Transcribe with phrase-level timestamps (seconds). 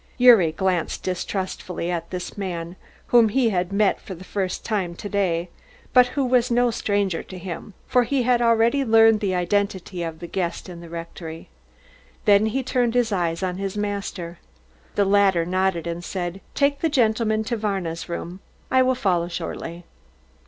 [0.19, 2.75] Gyuri glanced distrustfully at this man
[3.09, 5.51] whom he had met for the first time to day,
[5.93, 10.17] but who was no stranger to him for he had already learned the identity of
[10.17, 11.49] the guest in the rectory.
[12.25, 14.39] Then he turned his eyes on his master.
[14.95, 18.39] The latter nodded and said: "Take the gentleman to Varna's room.
[18.71, 19.85] I will follow shortly."